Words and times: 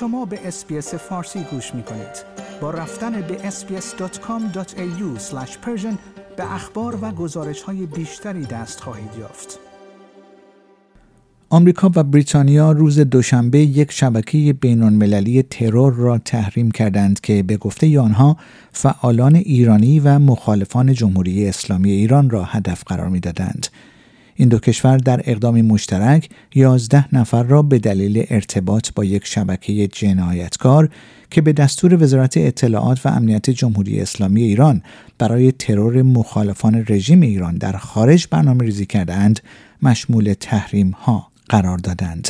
شما 0.00 0.24
به 0.24 0.48
اسپیس 0.48 0.94
فارسی 0.94 1.40
گوش 1.50 1.74
می 1.74 1.82
کنید. 1.82 2.24
با 2.60 2.70
رفتن 2.70 3.12
به 3.20 3.50
sbs.com.au 3.50 5.20
به 6.36 6.54
اخبار 6.54 6.98
و 7.02 7.10
گزارش 7.10 7.62
های 7.62 7.86
بیشتری 7.86 8.44
دست 8.44 8.80
خواهید 8.80 9.10
یافت. 9.20 9.58
آمریکا 11.50 11.90
و 11.96 12.02
بریتانیا 12.02 12.72
روز 12.72 12.98
دوشنبه 12.98 13.58
یک 13.58 13.92
شبکه 13.92 14.52
بین‌المللی 14.52 15.42
ترور 15.42 15.92
را 15.92 16.18
تحریم 16.18 16.70
کردند 16.70 17.20
که 17.20 17.42
به 17.42 17.56
گفته 17.56 18.00
آنها 18.00 18.36
فعالان 18.72 19.34
ایرانی 19.36 20.00
و 20.00 20.18
مخالفان 20.18 20.92
جمهوری 20.92 21.48
اسلامی 21.48 21.90
ایران 21.90 22.30
را 22.30 22.44
هدف 22.44 22.84
قرار 22.84 23.08
می‌دادند. 23.08 23.66
این 24.40 24.48
دو 24.48 24.58
کشور 24.58 24.96
در 24.96 25.20
اقدامی 25.24 25.62
مشترک 25.62 26.28
11 26.54 27.14
نفر 27.14 27.42
را 27.42 27.62
به 27.62 27.78
دلیل 27.78 28.26
ارتباط 28.30 28.90
با 28.94 29.04
یک 29.04 29.26
شبکه 29.26 29.88
جنایتکار 29.88 30.88
که 31.30 31.40
به 31.40 31.52
دستور 31.52 32.02
وزارت 32.02 32.36
اطلاعات 32.36 33.06
و 33.06 33.08
امنیت 33.08 33.50
جمهوری 33.50 34.00
اسلامی 34.00 34.42
ایران 34.42 34.82
برای 35.18 35.52
ترور 35.52 36.02
مخالفان 36.02 36.84
رژیم 36.88 37.20
ایران 37.20 37.58
در 37.58 37.72
خارج 37.72 38.28
برنامه 38.30 38.64
ریزی 38.64 38.86
کردند 38.86 39.40
مشمول 39.82 40.34
تحریم 40.40 40.90
ها 40.90 41.28
قرار 41.48 41.78
دادند. 41.78 42.28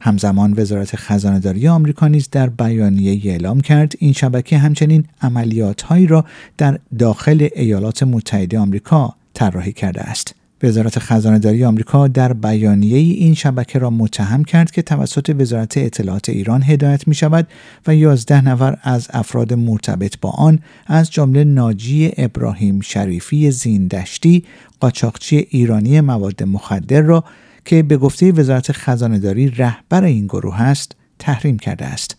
همزمان 0.00 0.54
وزارت 0.56 0.96
خزانهداری 0.96 1.68
آمریکا 1.68 2.08
نیز 2.08 2.30
در 2.30 2.48
بیانیه 2.48 3.30
اعلام 3.32 3.60
کرد 3.60 3.92
این 3.98 4.12
شبکه 4.12 4.58
همچنین 4.58 5.04
عملیات 5.22 5.82
هایی 5.82 6.06
را 6.06 6.24
در 6.58 6.78
داخل 6.98 7.48
ایالات 7.56 8.02
متحده 8.02 8.58
آمریکا 8.58 9.14
طراحی 9.34 9.72
کرده 9.72 10.00
است. 10.00 10.34
وزارت 10.62 10.98
خزانهداری 10.98 11.64
آمریکا 11.64 12.08
در 12.08 12.32
بیانیه 12.32 12.96
این 12.98 13.34
شبکه 13.34 13.78
را 13.78 13.90
متهم 13.90 14.44
کرد 14.44 14.70
که 14.70 14.82
توسط 14.82 15.34
وزارت 15.38 15.78
اطلاعات 15.78 16.28
ایران 16.28 16.62
هدایت 16.62 17.08
می 17.08 17.14
شود 17.14 17.48
و 17.86 17.94
11 17.94 18.40
نفر 18.40 18.78
از 18.82 19.08
افراد 19.10 19.54
مرتبط 19.54 20.14
با 20.20 20.30
آن 20.30 20.58
از 20.86 21.10
جمله 21.10 21.44
ناجی 21.44 22.12
ابراهیم 22.16 22.80
شریفی 22.80 23.50
زیندشتی 23.50 24.44
قاچاقچی 24.80 25.46
ایرانی 25.50 26.00
مواد 26.00 26.42
مخدر 26.42 27.00
را 27.00 27.24
که 27.64 27.82
به 27.82 27.96
گفته 27.96 28.32
وزارت 28.32 28.72
خزانهداری 28.72 29.50
رهبر 29.50 30.04
این 30.04 30.26
گروه 30.26 30.62
است 30.62 30.96
تحریم 31.18 31.58
کرده 31.58 31.84
است. 31.84 32.17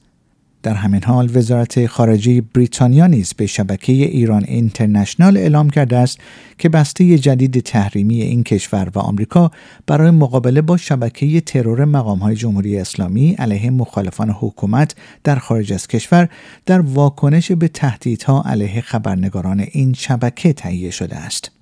در 0.64 0.74
همین 0.74 1.04
حال 1.04 1.38
وزارت 1.38 1.86
خارجه 1.86 2.42
بریتانیا 2.42 3.08
نیز 3.08 3.34
به 3.34 3.46
شبکه 3.46 3.94
ایران 3.94 4.44
اینترنشنال 4.44 5.38
اعلام 5.38 5.70
کرده 5.70 5.98
است 5.98 6.20
که 6.58 6.70
بسته 6.70 7.18
جدید 7.18 7.60
تحریمی 7.60 8.22
این 8.22 8.44
کشور 8.44 8.92
و 8.96 9.00
آمریکا 9.00 9.52
برای 9.88 10.12
مقابله 10.12 10.62
با 10.62 10.78
شبکه 10.78 11.42
ترور 11.42 11.86
مقامهای 11.86 12.36
جمهوری 12.36 12.78
اسلامی 12.78 13.34
علیه 13.34 13.70
مخالفان 13.70 14.30
حکومت 14.30 14.96
در 15.24 15.36
خارج 15.36 15.74
از 15.74 15.88
کشور 15.88 16.30
در 16.66 16.80
واکنش 16.82 17.52
به 17.52 17.68
تهدیدها 17.68 18.44
علیه 18.46 18.82
خبرنگاران 18.82 19.66
این 19.72 19.94
شبکه 19.94 20.54
تهیه 20.54 20.92
شده 20.92 21.16
است. 21.16 21.59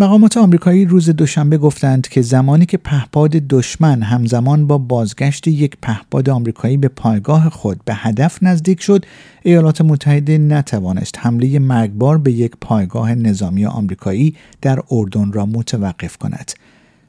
مقامات 0.00 0.36
آمریکایی 0.36 0.84
روز 0.84 1.10
دوشنبه 1.10 1.58
گفتند 1.58 2.08
که 2.08 2.22
زمانی 2.22 2.66
که 2.66 2.76
پهپاد 2.76 3.30
دشمن 3.30 4.02
همزمان 4.02 4.66
با 4.66 4.78
بازگشت 4.78 5.48
یک 5.48 5.76
پهپاد 5.82 6.30
آمریکایی 6.30 6.76
به 6.76 6.88
پایگاه 6.88 7.50
خود 7.50 7.80
به 7.84 7.94
هدف 7.94 8.42
نزدیک 8.42 8.82
شد 8.82 9.06
ایالات 9.42 9.80
متحده 9.80 10.38
نتوانست 10.38 11.14
حمله 11.18 11.58
مرگبار 11.58 12.18
به 12.18 12.32
یک 12.32 12.52
پایگاه 12.60 13.14
نظامی 13.14 13.66
آمریکایی 13.66 14.34
در 14.62 14.82
اردن 14.90 15.32
را 15.32 15.46
متوقف 15.46 16.16
کند. 16.16 16.52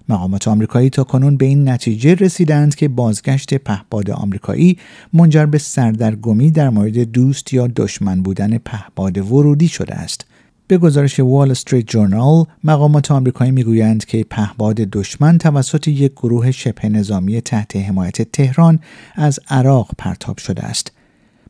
مقامات 0.09 0.47
آمریکایی 0.47 0.89
تا 0.89 1.03
کنون 1.03 1.37
به 1.37 1.45
این 1.45 1.69
نتیجه 1.69 2.15
رسیدند 2.15 2.75
که 2.75 2.87
بازگشت 2.87 3.53
پهپاد 3.53 4.11
آمریکایی 4.11 4.77
منجر 5.13 5.45
به 5.45 5.57
سردرگمی 5.57 6.51
در 6.51 6.69
مورد 6.69 6.97
دوست 6.97 7.53
یا 7.53 7.67
دشمن 7.67 8.21
بودن 8.21 8.57
پهپاد 8.57 9.17
ورودی 9.17 9.67
شده 9.67 9.95
است. 9.95 10.28
به 10.69 10.77
گزارش 10.77 11.19
وال 11.19 11.51
استریت 11.51 11.87
جورنال 11.87 12.45
مقامات 12.63 13.11
آمریکایی 13.11 13.51
می‌گویند 13.51 14.05
که 14.05 14.25
پهباد 14.29 14.75
دشمن 14.75 15.37
توسط 15.37 15.87
یک 15.87 16.11
گروه 16.11 16.51
شبه 16.51 16.89
نظامی 16.89 17.41
تحت 17.41 17.75
حمایت 17.75 18.21
تهران 18.21 18.79
از 19.15 19.39
عراق 19.49 19.91
پرتاب 19.97 20.37
شده 20.37 20.63
است. 20.63 20.91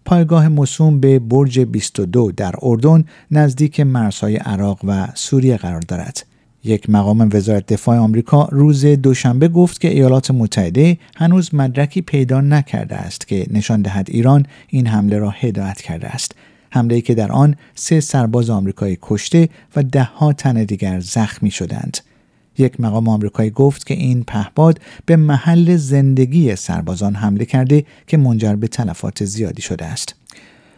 پایگاه 0.06 0.48
مسوم 0.48 1.00
به 1.00 1.20
برج 1.20 1.60
22 1.60 2.32
در 2.32 2.54
اردن 2.62 3.06
نزدیک 3.32 3.80
مرزهای 3.80 4.36
عراق 4.36 4.80
و 4.84 5.08
سوریه 5.14 5.58
قرار 5.58 5.82
دارد. 5.82 6.26
یک 6.64 6.90
مقام 6.90 7.30
وزارت 7.34 7.74
دفاع 7.74 7.98
آمریکا 7.98 8.46
روز 8.52 8.86
دوشنبه 8.86 9.48
گفت 9.48 9.82
که 9.82 9.88
ایالات 9.88 10.32
متحده 10.32 10.98
هنوز 11.16 11.56
مدرکی 11.56 12.02
پیدا 12.02 12.42
نکرده 12.42 12.96
است 12.96 13.28
که 13.28 13.46
نشان 13.52 13.82
دهد 13.82 14.08
ایران 14.10 14.46
این 14.68 14.88
حمله 14.88 15.18
را 15.18 15.30
هدایت 15.30 15.82
کرده 15.82 16.08
است. 16.08 16.36
حمله 16.72 17.02
که 17.02 17.16
در 17.16 17.32
آن 17.32 17.56
سه 17.76 18.00
سرباز 18.00 18.50
آمریکایی 18.50 18.98
کشته 19.02 19.50
و 19.76 19.84
دهها 19.84 20.34
تن 20.34 20.64
دیگر 20.64 21.00
زخمی 21.00 21.52
شدند. 21.52 21.98
یک 22.58 22.82
مقام 22.82 23.10
آمریکایی 23.10 23.50
گفت 23.50 23.86
که 23.86 23.94
این 23.94 24.24
پهباد 24.24 24.80
به 25.06 25.16
محل 25.16 25.76
زندگی 25.76 26.56
سربازان 26.56 27.16
حمله 27.16 27.46
کرده 27.46 27.86
که 28.08 28.18
منجر 28.18 28.56
به 28.56 28.68
تلفات 28.68 29.26
زیادی 29.26 29.62
شده 29.62 29.86
است. 29.86 30.16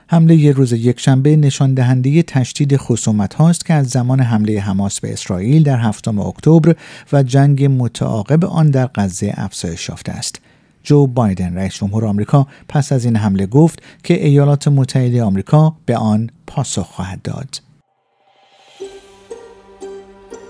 حمله 0.07 0.35
ی 0.35 0.51
روز 0.51 0.73
یکشنبه 0.73 1.35
نشان 1.35 1.73
دهنده 1.73 2.23
تشدید 2.23 2.77
خصومت 2.77 3.33
هاست 3.33 3.65
که 3.65 3.73
از 3.73 3.89
زمان 3.89 4.19
حمله 4.19 4.59
حماس 4.59 4.99
به 4.99 5.13
اسرائیل 5.13 5.63
در 5.63 5.79
هفتم 5.79 6.19
اکتبر 6.19 6.75
و 7.13 7.23
جنگ 7.23 7.65
متعاقب 7.65 8.45
آن 8.45 8.69
در 8.69 8.89
غزه 8.95 9.33
افزایش 9.37 9.89
یافته 9.89 10.11
است. 10.11 10.41
جو 10.83 11.07
بایدن 11.07 11.55
رئیس 11.57 11.73
جمهور 11.73 12.05
آمریکا 12.05 12.47
پس 12.69 12.91
از 12.91 13.05
این 13.05 13.15
حمله 13.15 13.45
گفت 13.45 13.81
که 14.03 14.25
ایالات 14.25 14.67
متحده 14.67 15.23
آمریکا 15.23 15.75
به 15.85 15.97
آن 15.97 16.29
پاسخ 16.47 16.85
خواهد 16.85 17.21
داد. 17.21 17.61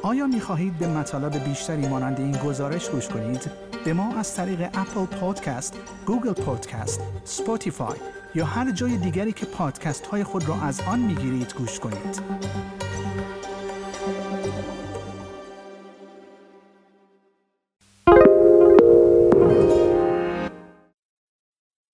آیا 0.04 0.28
می 0.28 0.40
خواهید 0.40 0.78
به 0.78 0.88
مطالب 0.88 1.44
بیشتری 1.44 1.88
مانند 1.88 2.20
این 2.20 2.32
گزارش 2.32 2.90
گوش 2.90 3.08
کنید؟ 3.08 3.52
به 3.86 3.94
ما 3.94 4.16
از 4.16 4.36
طریق 4.36 4.62
Apple 4.62 5.06
Podcast، 5.06 5.78
Google 6.06 6.34
Podcast، 6.34 7.02
Spotify 7.24 7.98
یا 8.36 8.46
هر 8.46 8.72
جای 8.72 8.98
دیگری 8.98 9.32
که 9.32 9.46
پادکست 9.46 10.06
های 10.06 10.24
خود 10.24 10.48
را 10.48 10.62
از 10.62 10.82
آن 10.82 11.00
می 11.00 11.16
گیرید 11.16 11.54
گوش 11.58 11.80
کنید؟ 11.80 12.22